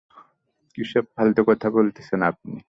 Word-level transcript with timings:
কিসব 0.77 1.05
ফালতু 1.15 1.41
কথা 1.47 1.67
বলতেছেন 1.69 2.19
আপনি। 2.21 2.55